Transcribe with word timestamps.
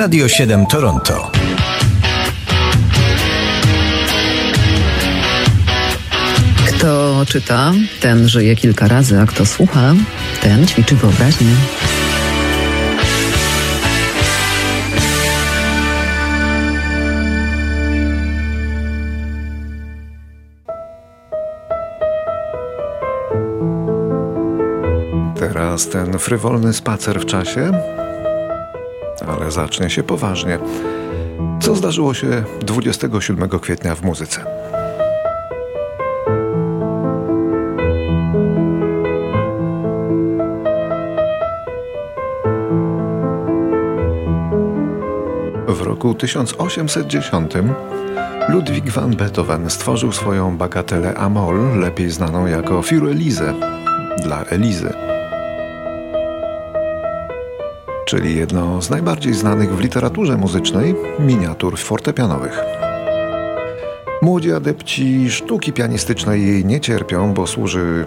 Radio 0.00 0.28
7 0.28 0.66
Toronto. 0.66 1.30
Kto 6.66 7.22
czyta, 7.28 7.72
ten 8.00 8.28
żyje 8.28 8.56
kilka 8.56 8.88
razy, 8.88 9.20
a 9.20 9.26
kto 9.26 9.46
słucha, 9.46 9.94
ten 10.42 10.66
ćwiczy 10.66 10.96
wyobraźnię. 10.96 11.46
Teraz 25.38 25.88
ten 25.88 26.18
frywolny 26.18 26.72
spacer 26.72 27.20
w 27.20 27.26
czasie, 27.26 27.72
ale 29.30 29.50
zacznie 29.50 29.90
się 29.90 30.02
poważnie. 30.02 30.58
Co 31.60 31.74
zdarzyło 31.74 32.14
się 32.14 32.44
27 32.60 33.48
kwietnia 33.48 33.94
w 33.94 34.02
muzyce? 34.02 34.44
W 45.68 45.80
roku 45.80 46.14
1810 46.14 47.52
Ludwig 48.48 48.90
van 48.90 49.16
Beethoven 49.16 49.70
stworzył 49.70 50.12
swoją 50.12 50.56
bagatelę 50.56 51.14
Amol, 51.14 51.78
lepiej 51.78 52.10
znaną 52.10 52.46
jako 52.46 52.82
Für 52.82 53.10
Elise, 53.10 53.54
dla 54.22 54.44
Elizy. 54.44 54.92
Czyli 58.10 58.36
jedno 58.36 58.82
z 58.82 58.90
najbardziej 58.90 59.34
znanych 59.34 59.76
w 59.76 59.80
literaturze 59.80 60.36
muzycznej 60.36 60.94
miniatur 61.18 61.78
fortepianowych. 61.78 62.60
Młodzi 64.22 64.52
adepci 64.52 65.30
sztuki 65.30 65.72
pianistycznej 65.72 66.46
jej 66.46 66.64
nie 66.64 66.80
cierpią, 66.80 67.34
bo 67.34 67.46
służy 67.46 68.06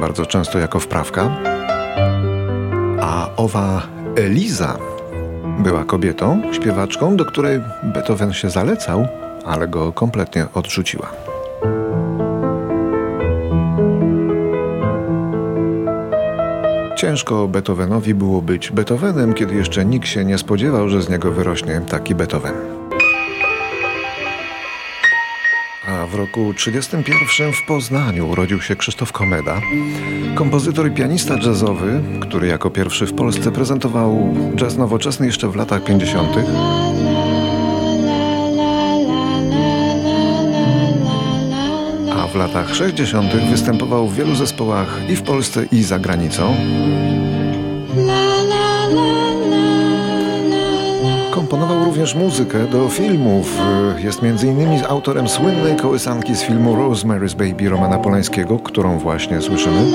bardzo 0.00 0.26
często 0.26 0.58
jako 0.58 0.80
wprawka. 0.80 1.36
A 3.00 3.30
owa 3.36 3.82
Eliza 4.16 4.78
była 5.58 5.84
kobietą, 5.84 6.42
śpiewaczką, 6.52 7.16
do 7.16 7.24
której 7.24 7.60
Beethoven 7.82 8.32
się 8.32 8.50
zalecał, 8.50 9.06
ale 9.44 9.68
go 9.68 9.92
kompletnie 9.92 10.46
odrzuciła. 10.54 11.23
Ciężko 17.04 17.48
Beethovenowi 17.48 18.14
było 18.14 18.42
być 18.42 18.70
Beethovenem, 18.70 19.34
kiedy 19.34 19.54
jeszcze 19.54 19.84
nikt 19.84 20.08
się 20.08 20.24
nie 20.24 20.38
spodziewał, 20.38 20.88
że 20.88 21.02
z 21.02 21.08
niego 21.08 21.32
wyrośnie 21.32 21.80
taki 21.88 22.14
Beethoven. 22.14 22.54
A 25.88 26.06
w 26.06 26.14
roku 26.14 26.54
1931 26.54 27.52
w 27.52 27.66
Poznaniu 27.68 28.28
urodził 28.28 28.60
się 28.60 28.76
Krzysztof 28.76 29.12
Komeda, 29.12 29.60
kompozytor 30.34 30.88
i 30.88 30.90
pianista 30.90 31.34
jazzowy, 31.34 32.02
który 32.20 32.46
jako 32.46 32.70
pierwszy 32.70 33.06
w 33.06 33.14
Polsce 33.14 33.52
prezentował 33.52 34.34
jazz 34.56 34.76
nowoczesny 34.76 35.26
jeszcze 35.26 35.48
w 35.48 35.56
latach 35.56 35.84
50. 35.84 36.36
A 42.24 42.26
w 42.26 42.34
latach 42.34 42.74
60. 42.74 43.36
występował 43.36 44.08
w 44.08 44.14
wielu 44.14 44.34
zespołach 44.34 45.00
i 45.08 45.16
w 45.16 45.22
Polsce, 45.22 45.64
i 45.72 45.82
za 45.82 45.98
granicą. 45.98 46.54
Komponował 51.30 51.84
również 51.84 52.14
muzykę 52.14 52.66
do 52.66 52.88
filmów. 52.88 53.58
Jest 53.98 54.22
m.in. 54.22 54.84
autorem 54.88 55.28
słynnej 55.28 55.76
kołysanki 55.76 56.34
z 56.34 56.42
filmu 56.42 56.76
Rosemary's 56.76 57.34
Baby 57.34 57.68
Romana 57.68 57.98
Polańskiego, 57.98 58.58
którą 58.58 58.98
właśnie 58.98 59.42
słyszymy. 59.42 59.92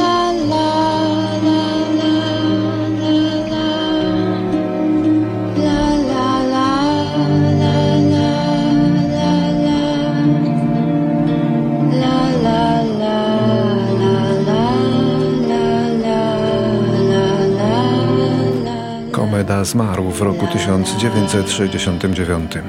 Zmarł 19.63 20.11
w 20.11 20.21
roku 20.21 20.47
1969. 20.47 22.55
I 22.55 22.59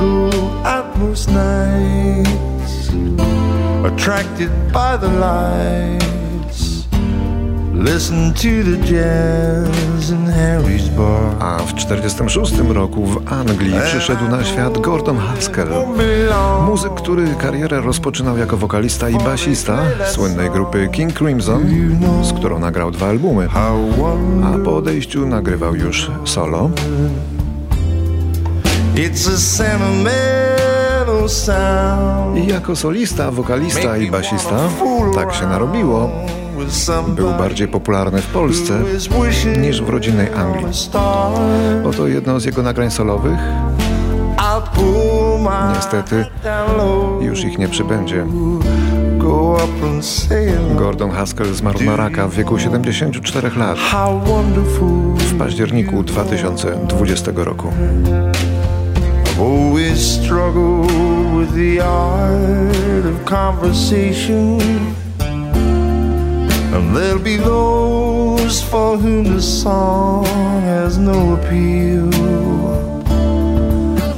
go 0.00 0.30
out 0.64 0.98
most 0.98 1.30
nights, 1.30 2.90
attracted 3.84 4.50
by 4.72 4.98
the 5.00 5.08
lights. 5.08 6.21
Listen 7.82 8.32
to 8.32 8.42
the 8.42 8.76
jazz 8.76 10.10
in 10.10 10.26
Harry's 10.26 10.88
bar. 10.88 11.36
A 11.40 11.58
w 11.58 11.74
1946 11.74 12.58
roku 12.68 13.06
w 13.06 13.32
Anglii 13.32 13.74
przyszedł 13.84 14.28
na 14.28 14.44
świat 14.44 14.78
Gordon 14.78 15.18
Haskell. 15.18 15.68
Muzyk, 16.66 16.94
który 16.94 17.34
karierę 17.34 17.80
rozpoczynał 17.80 18.38
jako 18.38 18.56
wokalista 18.56 19.08
i 19.08 19.18
basista 19.18 19.78
słynnej 20.10 20.50
grupy 20.50 20.88
King 20.92 21.12
Crimson, 21.12 21.62
z 22.22 22.32
którą 22.32 22.58
nagrał 22.58 22.90
dwa 22.90 23.08
albumy, 23.08 23.48
a 23.54 24.58
po 24.64 24.76
odejściu 24.76 25.26
nagrywał 25.26 25.74
już 25.74 26.10
solo. 26.24 26.70
it's 28.94 29.26
a 29.26 29.36
sentimental 29.36 31.28
sound. 31.28 32.38
I 32.38 32.46
jako 32.46 32.76
solista, 32.76 33.30
wokalista 33.30 33.96
i 33.96 34.10
basista, 34.10 34.68
tak 35.14 35.34
się 35.34 35.46
narobiło, 35.46 36.10
był 37.14 37.30
bardziej 37.30 37.68
popularny 37.68 38.22
w 38.22 38.26
Polsce 38.26 38.82
niż 39.60 39.82
w 39.82 39.88
rodzinnej 39.88 40.28
Anglii. 40.34 40.66
Oto 41.84 42.06
jedno 42.06 42.40
z 42.40 42.44
jego 42.44 42.62
nagrań 42.62 42.90
solowych, 42.90 43.38
Niestety, 45.74 46.24
już 47.20 47.44
ich 47.44 47.58
nie 47.58 47.68
przybędzie. 47.68 48.26
Gordon 50.76 51.10
Haskell 51.10 51.54
zmarł 51.54 51.84
na 51.84 51.96
raka 51.96 52.28
w 52.28 52.34
wieku 52.34 52.58
74 52.58 53.50
lat 53.56 53.78
w 55.16 55.38
październiku 55.38 56.02
2020 56.02 57.32
roku. 57.34 57.68
Always 59.38 59.98
struggled 59.98 60.90
with 61.38 61.54
the 61.54 61.84
art 61.84 63.06
of 63.06 63.24
conversation. 63.24 64.58
And 66.74 66.96
there'll 66.96 67.20
be 67.20 67.36
those 67.36 68.62
for 68.62 68.96
whom 68.96 69.24
the 69.24 69.42
song 69.42 70.24
has 70.64 70.96
no 70.96 71.34
appeal. 71.34 72.10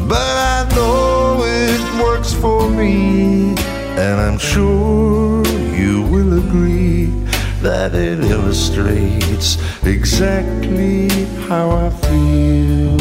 But 0.09 0.35
I 0.55 0.67
know 0.75 1.43
it 1.43 1.83
works 2.01 2.33
for 2.33 2.71
me, 2.71 3.55
and 3.99 4.21
I'm 4.21 4.39
sure 4.39 5.45
you 5.75 6.03
will 6.03 6.39
agree 6.39 7.07
that 7.61 7.95
it 7.95 8.21
illustrates 8.21 9.59
exactly 9.85 11.09
how 11.49 11.71
I 11.71 11.91
feel. 12.07 12.97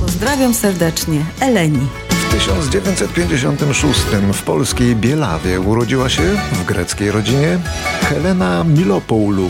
Pozdrawiam 0.00 0.52
serdecznie, 0.54 1.24
Eleni. 1.40 2.03
W 2.34 2.36
1956 2.36 4.00
w 4.32 4.42
polskiej 4.42 4.96
Bielawie 4.96 5.60
urodziła 5.60 6.08
się 6.08 6.22
w 6.52 6.64
greckiej 6.64 7.10
rodzinie 7.10 7.58
Helena 8.00 8.64
Milopoulou, 8.64 9.48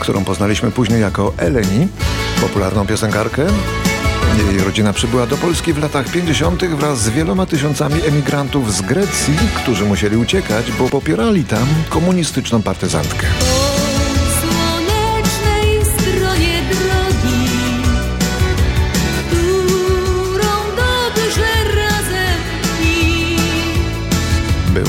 którą 0.00 0.24
poznaliśmy 0.24 0.70
później 0.70 1.00
jako 1.00 1.32
Eleni, 1.36 1.88
popularną 2.40 2.86
piosenkarkę. 2.86 3.46
Jej 4.38 4.58
rodzina 4.58 4.92
przybyła 4.92 5.26
do 5.26 5.36
Polski 5.36 5.72
w 5.72 5.78
latach 5.78 6.08
50. 6.08 6.64
wraz 6.64 7.02
z 7.02 7.08
wieloma 7.08 7.46
tysiącami 7.46 8.06
emigrantów 8.06 8.74
z 8.74 8.82
Grecji, 8.82 9.34
którzy 9.56 9.84
musieli 9.84 10.16
uciekać, 10.16 10.72
bo 10.72 10.88
popierali 10.88 11.44
tam 11.44 11.66
komunistyczną 11.88 12.62
partyzantkę. 12.62 13.26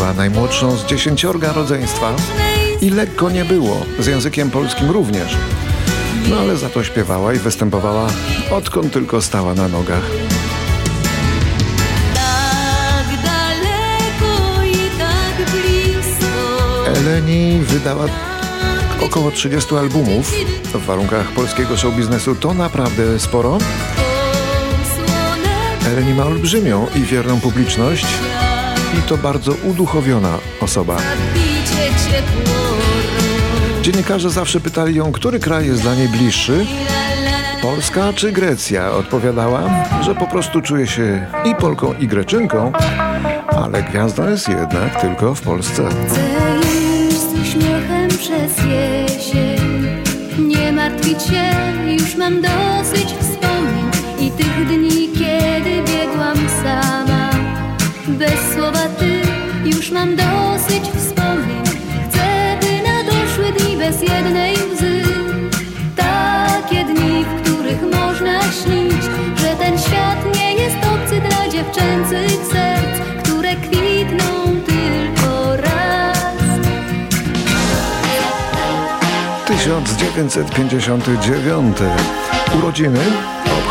Była 0.08 0.18
najmłodszą 0.18 0.78
z 0.78 0.86
dziesięciorga 0.86 1.54
rodzeństwa 1.54 2.16
i 2.82 2.90
lekko 2.90 3.30
nie 3.30 3.46
było, 3.46 3.86
z 4.00 4.08
językiem 4.08 4.52
polskim 4.52 4.92
również. 4.92 5.38
No 6.30 6.40
ale 6.40 6.58
za 6.58 6.70
to 6.70 6.84
śpiewała 6.84 7.34
i 7.34 7.40
występowała, 7.40 8.08
odkąd 8.52 8.94
tylko 8.94 9.22
stała 9.22 9.54
na 9.54 9.68
nogach. 9.68 10.04
Tak 12.14 13.06
daleko 13.24 14.64
i 14.64 14.90
tak 15.00 15.52
blisko. 15.52 16.88
Eleni 16.88 17.60
wydała 17.60 18.06
około 19.06 19.32
30 19.32 19.76
albumów. 19.76 20.34
W 20.74 20.86
warunkach 20.86 21.32
polskiego 21.32 21.78
show 21.78 21.96
biznesu 21.96 22.36
to 22.36 22.54
naprawdę 22.54 23.20
sporo. 23.20 23.58
Po 25.84 25.90
Eleni 25.90 26.14
ma 26.14 26.26
olbrzymią 26.26 26.88
i 26.96 27.02
wierną 27.02 27.40
publiczność 27.40 28.06
i 29.00 29.02
to 29.10 29.18
bardzo 29.18 29.52
uduchowiona 29.64 30.38
osoba. 30.62 30.98
Dziennikarze 33.82 34.30
zawsze 34.30 34.60
pytali 34.60 34.96
ją, 34.96 35.12
który 35.12 35.40
kraj 35.40 35.68
jest 35.68 35.82
dla 35.82 35.96
niej 35.96 36.08
bliższy. 36.10 36.66
Polska 37.62 38.14
czy 38.14 38.32
Grecja? 38.32 38.92
Odpowiadała, 38.92 39.70
że 40.02 40.16
po 40.16 40.28
prostu 40.28 40.62
czuje 40.62 40.88
się 40.88 41.26
i 41.46 41.56
Polką, 41.56 41.94
i 41.94 42.08
Greczynką, 42.08 42.72
ale 43.48 43.84
gwiazda 43.84 44.30
jest 44.30 44.50
jednak 44.50 45.02
tylko 45.02 45.36
w 45.36 45.42
Polsce. 45.42 45.90
Chcę 46.08 46.22
iść 47.08 47.20
z 47.20 47.34
uśmiechem 47.42 48.08
przez 48.10 48.58
jesień 48.58 50.04
Nie 50.48 50.72
martwić 50.72 51.24
się, 51.24 51.54
już 51.94 52.16
mam 52.16 52.42
dosyć 52.42 52.67
już 59.88 59.94
mam 59.94 60.16
dosyć 60.16 60.84
wspomnień. 60.84 61.64
Chcę, 62.10 62.58
by 62.62 62.82
nadoszły 62.88 63.52
dni 63.52 63.78
bez 63.78 64.02
jednej 64.02 64.54
łzy. 64.54 65.04
Takie 65.96 66.86
dni, 66.86 67.26
w 67.26 67.42
których 67.42 67.82
można 67.82 68.42
śnić 68.42 69.04
Że 69.36 69.56
ten 69.56 69.80
świat 69.80 70.36
nie 70.36 70.54
jest 70.54 70.76
obcy 70.76 71.22
dla 71.22 71.50
dziewczęcych 71.50 72.32
serc 72.52 73.00
Które 73.24 73.56
kwitną 73.56 74.26
tylko 74.66 75.56
raz. 75.56 76.18
1959. 79.48 81.78
Urodziny 82.58 83.00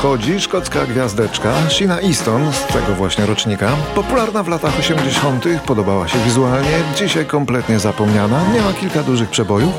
obchodzi 0.06 0.40
szkocka 0.40 0.86
gwiazdeczka 0.86 1.54
Sheena 1.68 2.00
Easton 2.00 2.52
z 2.52 2.66
tego 2.66 2.94
właśnie 2.94 3.26
rocznika. 3.26 3.76
Popularna 3.94 4.42
w 4.42 4.48
latach 4.48 4.78
80., 4.78 5.44
podobała 5.66 6.08
się 6.08 6.18
wizualnie, 6.18 6.78
dzisiaj 6.96 7.26
kompletnie 7.26 7.78
zapomniana. 7.78 8.44
Miała 8.54 8.72
kilka 8.72 9.02
dużych 9.02 9.30
przebojów. 9.30 9.72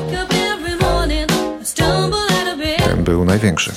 Ten 2.78 3.04
był 3.04 3.24
największy. 3.24 3.72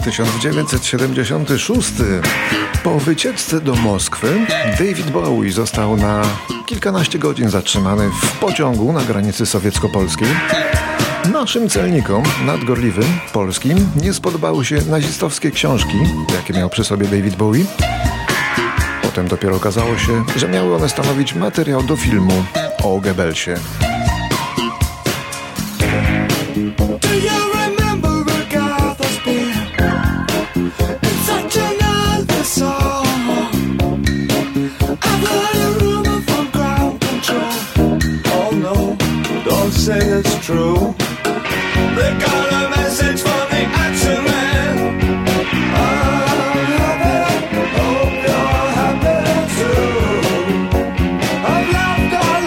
Rok 0.00 0.04
1976. 0.04 1.92
Po 2.84 3.00
wycieczce 3.00 3.60
do 3.60 3.74
Moskwy 3.74 4.46
David 4.78 5.10
Bowie 5.10 5.52
został 5.52 5.96
na 5.96 6.22
kilkanaście 6.66 7.18
godzin 7.18 7.50
zatrzymany 7.50 8.10
w 8.22 8.38
pociągu 8.38 8.92
na 8.92 9.00
granicy 9.00 9.46
sowiecko-polskiej. 9.46 10.28
Naszym 11.32 11.68
celnikom 11.68 12.22
nadgorliwym, 12.46 13.04
polskim, 13.32 13.90
nie 14.02 14.12
spodobały 14.12 14.64
się 14.64 14.82
nazistowskie 14.90 15.50
książki, 15.50 15.98
jakie 16.34 16.54
miał 16.54 16.70
przy 16.70 16.84
sobie 16.84 17.06
David 17.06 17.36
Bowie. 17.36 17.64
Potem 19.02 19.28
dopiero 19.28 19.56
okazało 19.56 19.98
się, 19.98 20.24
że 20.36 20.48
miały 20.48 20.74
one 20.74 20.88
stanowić 20.88 21.34
materiał 21.34 21.82
do 21.82 21.96
filmu 21.96 22.44
o 22.82 23.00
Goebbelsie. 23.00 23.54
Do 27.02 27.14
you 27.14 27.52
remember 27.54 27.79
true. 40.50 40.94
They 41.96 42.10
got 42.24 42.46
a 42.60 42.64
message 42.76 43.20
from 43.26 43.44
the 43.52 43.62
action 43.86 44.18
man. 44.28 44.76
I'm 45.82 46.70
happy, 46.82 47.18
hope 47.78 48.16
you're 48.26 48.68
happy 48.80 49.18
too. 49.56 49.86
I've 51.52 51.68
loved 51.76 52.14
all 52.24 52.42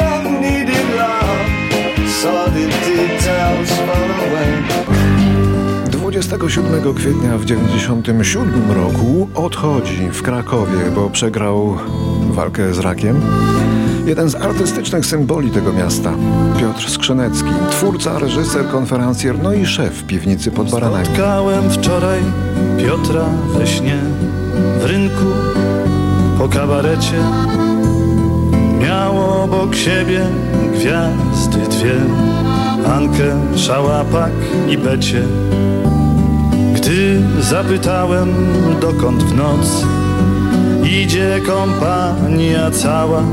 needed 0.45 0.87
love. 1.01 1.41
Saw 2.19 2.41
the 2.55 2.65
details 2.87 3.71
away. 4.25 4.51
27 5.89 6.93
kwietnia 6.93 7.37
w 7.37 7.45
97 7.45 8.71
roku 8.71 9.29
odchodzi 9.35 10.09
w 10.11 10.21
Krakowie, 10.21 10.91
bo 10.95 11.09
przegrał 11.09 11.77
walkę 12.31 12.73
z 12.73 12.79
rakiem. 12.79 13.21
Jeden 14.05 14.29
z 14.29 14.35
artystycznych 14.35 15.05
symboli 15.05 15.51
tego 15.51 15.73
miasta, 15.73 16.13
Piotr 16.59 16.89
Skrzynecki, 16.89 17.49
twórca, 17.71 18.19
reżyser, 18.19 18.67
konferencjer, 18.67 19.39
no 19.43 19.53
i 19.53 19.65
szef 19.65 20.03
piwnicy 20.03 20.51
pod 20.51 20.71
Baranami. 20.71 21.05
Spotkałem 21.05 21.69
wczoraj 21.69 22.19
Piotra 22.77 23.25
we 23.57 23.67
śnie 23.67 23.97
w 24.79 24.85
rynku 24.85 25.25
po 26.37 26.49
kabarecie. 26.49 27.19
Miał 28.79 29.43
obok 29.43 29.75
siebie 29.75 30.25
gwiazdy 30.73 31.57
dwie, 31.69 31.95
Ankę, 32.93 33.57
Szałapak 33.57 34.31
i 34.69 34.77
Becie. 34.77 35.21
Gdy 36.75 37.21
zapytałem 37.41 38.33
dokąd 38.81 39.23
w 39.23 39.35
noc 39.35 39.85
idzie 41.01 41.41
kompania 41.45 42.71
cała, 42.71 43.23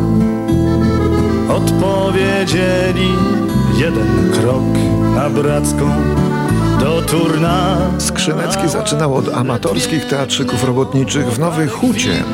odpowiedzieli 1.64 3.08
jeden 3.76 4.32
krok 4.32 4.64
na 5.14 5.30
Bracką 5.30 5.90
do 6.80 7.02
Turna. 7.02 7.76
Skrzynecki 7.98 8.68
zaczynał 8.68 9.14
od 9.14 9.34
amatorskich 9.34 10.04
teatrzyków 10.04 10.64
robotniczych 10.64 11.26
w 11.26 11.38
Nowej 11.38 11.68
Hucie, 11.68 12.24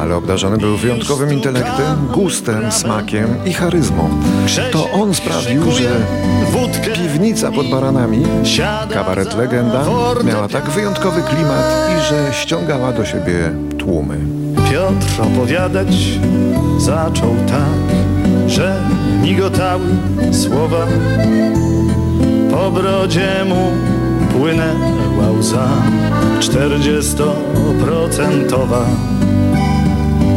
ale 0.00 0.16
obdarzony 0.16 0.58
był 0.58 0.76
wyjątkowym 0.76 1.32
intelektem, 1.32 2.06
gustem, 2.12 2.72
smakiem 2.72 3.26
i 3.46 3.52
charyzmą. 3.52 4.10
To 4.72 4.90
on 4.90 5.14
sprawił, 5.14 5.62
że 5.72 5.90
piwnica 6.94 7.52
pod 7.52 7.70
Baranami, 7.70 8.22
kabaret 8.92 9.36
Legenda, 9.36 9.84
miała 10.24 10.48
tak 10.48 10.70
wyjątkowy 10.70 11.22
klimat 11.22 11.90
i 11.98 12.08
że 12.08 12.32
ściągała 12.32 12.92
do 12.92 13.04
siebie 13.04 13.52
tłumy. 13.78 14.16
Piotr 14.70 15.22
opowiadać 15.22 15.94
zaczął 16.78 17.34
tak, 17.48 17.96
że 18.50 18.82
migotały 19.22 19.86
słowa. 20.32 20.86
Po 22.50 22.70
brodzie 22.70 23.44
mu 23.48 23.72
płynęła 24.32 25.30
łza 25.38 25.68
czterdziestoprocentowa. 26.40 28.86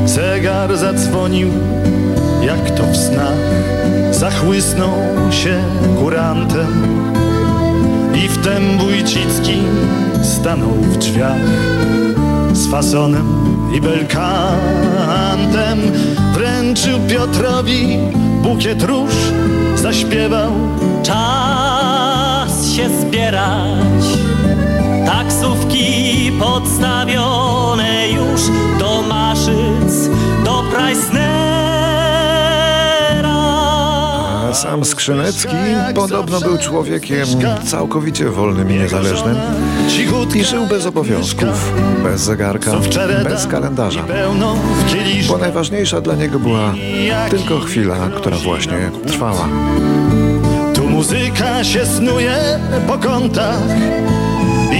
Zegar 0.05 0.77
zadzwonił, 0.77 1.49
jak 2.41 2.71
to 2.71 2.83
w 2.83 2.97
snach, 2.97 3.37
zachłysnął 4.11 4.91
się 5.31 5.63
kurantem 5.99 6.67
i 8.25 8.27
wtem 8.27 8.77
Wójcicki 8.77 9.57
stanął 10.23 10.69
w 10.69 10.97
drzwiach 10.97 11.37
z 12.53 12.71
fasonem 12.71 13.27
i 13.75 13.81
belkantem 13.81 15.79
wręczył 16.83 17.07
Piotrowi 17.07 17.97
bukiet 18.41 18.83
róż, 18.83 19.13
zaśpiewał 19.75 20.51
czas 21.03 22.67
się 22.71 22.89
zbierać. 23.01 24.03
Taksówki 25.05 26.31
podstawione 26.39 27.42
A 34.73 34.75
sam 34.75 34.85
Skrzynecki 34.85 35.55
podobno 35.95 36.39
był 36.39 36.57
człowiekiem 36.57 37.27
całkowicie 37.65 38.29
wolnym 38.29 38.71
i 38.71 38.73
niezależnym 38.73 39.35
i 40.35 40.43
żył 40.43 40.67
bez 40.67 40.85
obowiązków, 40.85 41.73
bez 42.03 42.21
zegarka, 42.21 42.71
bez 43.23 43.47
kalendarza. 43.47 44.05
Bo 45.27 45.37
najważniejsza 45.37 46.01
dla 46.01 46.15
niego 46.15 46.39
była 46.39 46.73
tylko 47.29 47.59
chwila, 47.59 47.95
która 48.15 48.37
właśnie 48.37 48.91
trwała. 49.07 49.47
Tu 50.73 50.89
muzyka 50.89 51.63
się 51.63 51.85
snuje 51.85 52.35
po 52.87 52.97
kątach 52.97 53.63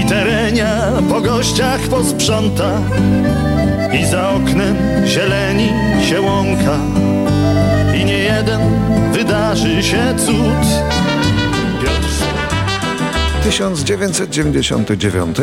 I 0.02 0.08
terenia 0.08 0.92
po 1.08 1.20
gościach 1.20 1.80
posprząta 1.80 2.80
I 4.00 4.06
za 4.06 4.30
oknem 4.30 4.76
zieleni 5.06 5.68
się 6.08 6.20
łąka 6.20 6.78
I 8.00 8.04
nie 8.04 8.18
jeden 8.18 8.60
wydarzy 9.26 9.82
się 9.82 10.14
cud 10.18 10.66
Piotr 11.82 12.08
1999 13.44 15.36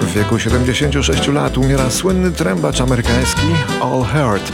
W 0.00 0.12
wieku 0.12 0.38
76 0.38 1.28
lat 1.28 1.58
umiera 1.58 1.90
słynny 1.90 2.30
trębacz 2.30 2.80
amerykański 2.80 3.46
All 3.82 4.02
Heard. 4.02 4.52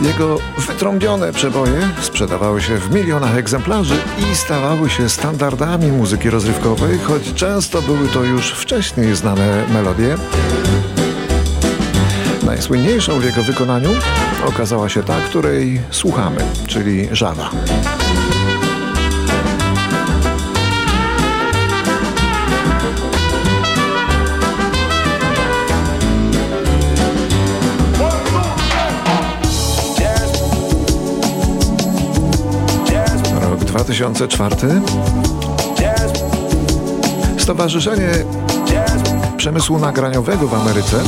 Jego 0.00 0.38
wytrąbione 0.58 1.32
przeboje 1.32 1.90
sprzedawały 2.00 2.62
się 2.62 2.78
w 2.78 2.94
milionach 2.94 3.36
egzemplarzy 3.36 3.94
i 4.18 4.36
stawały 4.36 4.90
się 4.90 5.08
standardami 5.08 5.92
muzyki 5.92 6.30
rozrywkowej, 6.30 6.98
choć 6.98 7.34
często 7.34 7.82
były 7.82 8.08
to 8.08 8.24
już 8.24 8.52
wcześniej 8.52 9.16
znane 9.16 9.64
melodie. 9.72 10.16
Najsłynniejszą 12.52 13.20
w 13.20 13.24
jego 13.24 13.42
wykonaniu 13.42 13.90
okazała 14.46 14.88
się 14.88 15.02
ta, 15.02 15.20
której 15.20 15.80
słuchamy, 15.90 16.40
czyli 16.66 17.08
Żaba. 17.12 17.50
Rok 33.40 33.64
2004. 33.64 34.56
Stowarzyszenie 37.38 38.10
Przemysłu 39.36 39.78
Nagraniowego 39.78 40.48
w 40.48 40.54
Ameryce 40.54 41.02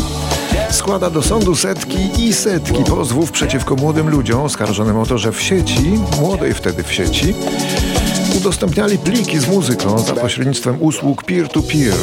składa 0.70 1.10
do 1.10 1.22
sądu 1.22 1.54
setki 1.54 1.98
i 2.18 2.32
setki 2.32 2.84
pozwów 2.84 3.30
przeciwko 3.32 3.76
młodym 3.76 4.10
ludziom 4.10 4.40
oskarżonym 4.40 4.98
o 4.98 5.06
to, 5.06 5.18
że 5.18 5.32
w 5.32 5.42
sieci, 5.42 6.00
młodej 6.20 6.54
wtedy 6.54 6.82
w 6.82 6.92
sieci, 6.92 7.34
udostępniali 8.36 8.98
pliki 8.98 9.38
z 9.38 9.48
muzyką 9.48 9.98
za 9.98 10.14
pośrednictwem 10.14 10.76
usług 10.82 11.24
peer-to-peer 11.24 11.94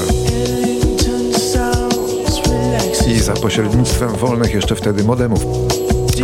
i 3.08 3.20
za 3.20 3.34
pośrednictwem 3.34 4.10
wolnych 4.15 4.53
jeszcze 4.53 4.75
wtedy 4.75 5.03
modemów. 5.03 5.46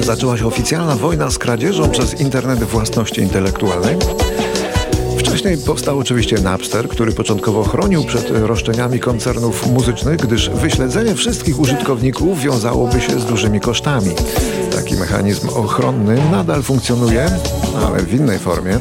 Zaczęła 0.02 0.38
się 0.38 0.48
oficjalna 0.48 0.96
wojna 0.96 1.32
z 1.32 1.38
kradzieżą 1.38 1.90
przez 1.90 2.22
internet 2.22 2.64
własności 2.64 3.22
intelektualnej. 3.22 3.98
Wcześniej 5.48 5.68
powstał 5.68 6.00
oczywiście 6.00 6.38
Napster, 6.42 6.88
który 6.88 7.12
początkowo 7.12 7.64
chronił 7.64 8.04
przed 8.04 8.32
roszczeniami 8.32 9.00
koncernów 9.00 9.68
muzycznych, 9.68 10.18
gdyż 10.18 10.50
wyśledzenie 10.50 11.16
wszystkich 11.16 11.60
użytkowników 11.60 12.42
wiązałoby 12.42 13.02
się 13.02 13.20
z 13.20 13.26
dużymi 13.26 13.60
kosztami. 13.60 14.12
Taki 14.76 14.96
mechanizm 14.96 15.50
ochronny 15.50 16.22
nadal 16.32 16.64
funkcjonuje, 16.64 17.30
ale 17.86 18.00
w 18.00 18.14
innej 18.14 18.40
formie. 18.40 18.80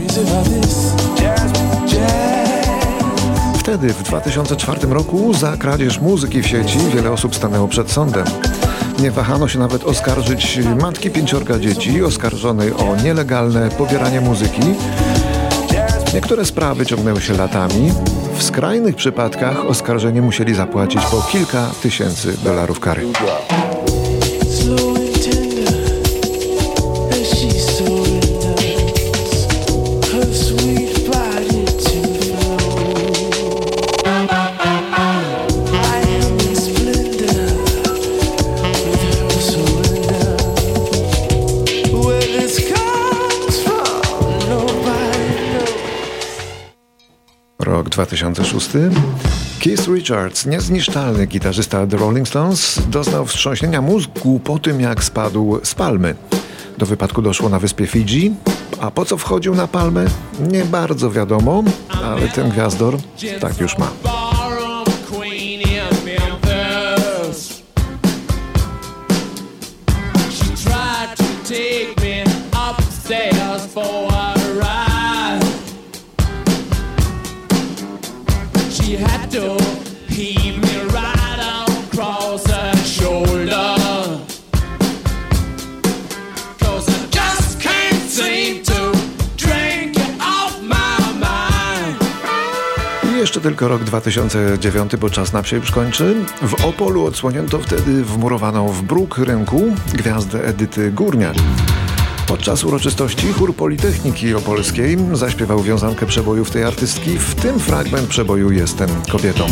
Wtedy, 3.58 3.92
w 3.92 4.02
2004 4.02 4.86
roku, 4.86 5.34
za 5.34 5.56
kradzież 5.56 6.00
muzyki 6.00 6.42
w 6.42 6.46
sieci 6.46 6.78
wiele 6.94 7.12
osób 7.12 7.36
stanęło 7.36 7.68
przed 7.68 7.90
sądem. 7.90 8.24
Nie 8.98 9.10
wahano 9.10 9.48
się 9.48 9.58
nawet 9.58 9.84
oskarżyć 9.84 10.58
matki 10.80 11.10
pięciorga 11.10 11.58
dzieci 11.58 12.02
oskarżonej 12.02 12.72
o 12.72 12.96
nielegalne 13.04 13.68
pobieranie 13.68 14.20
muzyki. 14.20 14.62
Niektóre 16.16 16.44
sprawy 16.44 16.86
ciągnęły 16.86 17.20
się 17.20 17.34
latami. 17.34 17.92
W 18.34 18.42
skrajnych 18.42 18.96
przypadkach 18.96 19.66
oskarżeni 19.66 20.20
musieli 20.20 20.54
zapłacić 20.54 21.02
po 21.02 21.22
kilka 21.22 21.70
tysięcy 21.82 22.36
dolarów 22.44 22.80
kary. 22.80 23.02
2006. 47.96 48.68
Keith 49.60 49.88
Richards, 49.88 50.46
niezniszczalny 50.46 51.26
gitarzysta 51.26 51.86
The 51.86 51.96
Rolling 51.96 52.28
Stones, 52.28 52.80
doznał 52.88 53.26
wstrząśnienia 53.26 53.82
mózgu 53.82 54.40
po 54.44 54.58
tym, 54.58 54.80
jak 54.80 55.04
spadł 55.04 55.60
z 55.62 55.74
palmy. 55.74 56.14
Do 56.78 56.86
wypadku 56.86 57.22
doszło 57.22 57.48
na 57.48 57.58
wyspie 57.58 57.86
Fidżi, 57.86 58.34
a 58.80 58.90
po 58.90 59.04
co 59.04 59.16
wchodził 59.16 59.54
na 59.54 59.66
palmę? 59.66 60.06
Nie 60.40 60.64
bardzo 60.64 61.10
wiadomo, 61.10 61.64
ale 62.04 62.28
ten 62.28 62.50
gwiazdor 62.50 62.96
tak 63.40 63.60
już 63.60 63.78
ma. 63.78 64.15
Tylko 93.46 93.68
rok 93.68 93.84
2009, 93.84 94.96
bo 94.96 95.10
czas 95.10 95.32
nam 95.32 95.44
się 95.44 95.56
już 95.56 95.70
kończy. 95.70 96.14
W 96.42 96.64
Opolu 96.64 97.06
odsłonięto 97.06 97.58
wtedy 97.58 98.04
wmurowaną 98.04 98.68
w 98.68 98.82
bruk 98.82 99.18
rynku 99.18 99.62
gwiazdę 99.94 100.44
Edyty 100.44 100.92
Górniak. 100.92 101.34
Podczas 102.26 102.64
uroczystości 102.64 103.32
chór 103.32 103.54
Politechniki 103.54 104.34
Opolskiej 104.34 104.98
zaśpiewał 105.12 105.62
wiązankę 105.62 106.06
przebojów 106.06 106.50
tej 106.50 106.64
artystki, 106.64 107.18
w 107.18 107.34
tym 107.34 107.58
fragment 107.60 108.08
przeboju 108.08 108.50
Jestem 108.50 108.88
kobietą. 109.12 109.46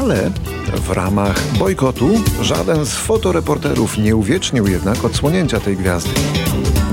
Ale 0.00 0.30
w 0.76 0.90
ramach 0.90 1.40
bojkotu 1.58 2.10
żaden 2.40 2.86
z 2.86 2.94
fotoreporterów 2.94 3.98
nie 3.98 4.16
uwiecznił 4.16 4.66
jednak 4.66 5.04
odsłonięcia 5.04 5.60
tej 5.60 5.76
gwiazdy. 5.76 6.10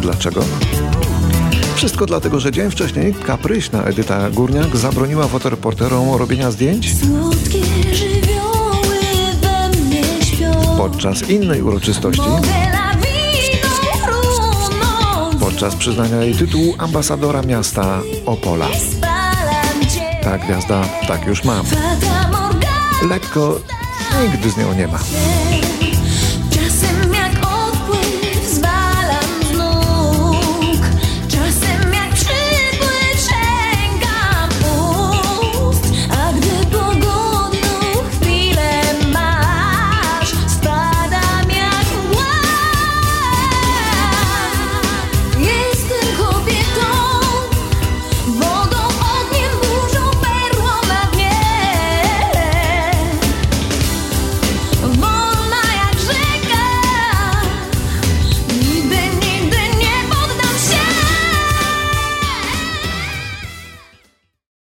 Dlaczego? 0.02 0.44
Wszystko 1.82 2.06
dlatego, 2.06 2.40
że 2.40 2.52
dzień 2.52 2.72
wcześniej 2.72 3.14
kapryśna 3.14 3.84
Edyta 3.84 4.30
Górniak 4.30 4.78
zabroniła 4.78 5.28
fotoreporterom 5.28 6.14
robienia 6.16 6.52
zdjęć 6.52 6.92
podczas 10.78 11.30
innej 11.30 11.62
uroczystości, 11.62 12.22
podczas 15.40 15.76
przyznania 15.76 16.24
jej 16.24 16.36
tytułu 16.36 16.76
ambasadora 16.78 17.42
miasta 17.42 18.02
Opola. 18.26 18.68
Spalam 18.68 19.90
cię 19.94 20.20
Ta 20.24 20.38
gwiazda 20.38 20.82
tak 21.08 21.28
już 21.28 21.44
mam. 21.44 21.66
Lekko 23.10 23.60
nigdy 24.22 24.50
z 24.50 24.58
nią 24.58 24.74
nie 24.74 24.88
ma. 24.88 25.00